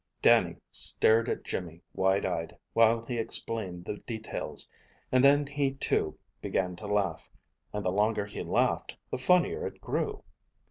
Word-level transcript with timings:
Dannie 0.23 0.57
stared 0.71 1.29
at 1.29 1.43
Jimmy 1.43 1.83
wide 1.93 2.25
eyed, 2.25 2.57
while 2.73 3.05
he 3.05 3.19
explained 3.19 3.85
the 3.85 3.97
details, 3.97 4.67
and 5.11 5.23
then 5.23 5.45
he 5.45 5.75
too 5.75 6.17
began 6.41 6.75
to 6.77 6.87
laugh, 6.87 7.29
and 7.71 7.85
the 7.85 7.91
longer 7.91 8.25
he 8.25 8.41
laughed 8.41 8.97
the 9.11 9.19
funnier 9.19 9.67
it 9.67 9.79
grew. 9.79 10.23